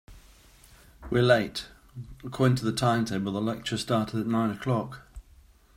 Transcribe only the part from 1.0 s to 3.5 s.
We're late! According to the timetable, the